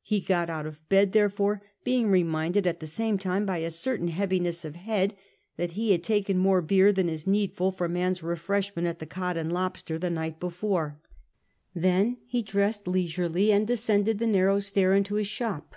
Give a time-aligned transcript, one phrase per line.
[0.00, 4.08] He got out of bed, thcrefoi*e, being reminded, at the same time, by a certain
[4.08, 5.14] heaviness of head,
[5.58, 9.36] tliat he had taken more beer than is needful for man's refreshment at the Cod
[9.36, 10.98] and Lobster the night before.
[11.74, 11.82] 14 CAPTAIN COON chap.
[11.82, 15.76] Then he dressed leisurely, and descended the narrow stair into his shop.